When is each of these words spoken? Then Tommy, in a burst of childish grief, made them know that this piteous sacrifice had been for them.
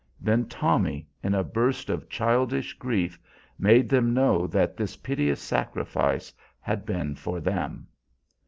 Then 0.19 0.45
Tommy, 0.47 1.07
in 1.21 1.35
a 1.35 1.43
burst 1.43 1.87
of 1.91 2.09
childish 2.09 2.73
grief, 2.73 3.19
made 3.59 3.87
them 3.87 4.15
know 4.15 4.47
that 4.47 4.75
this 4.75 4.97
piteous 4.97 5.39
sacrifice 5.39 6.33
had 6.59 6.87
been 6.87 7.13
for 7.13 7.39
them. 7.39 7.85